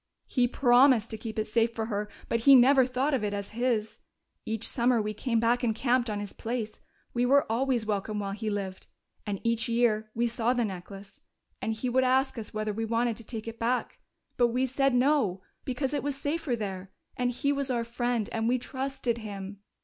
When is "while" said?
8.17-8.31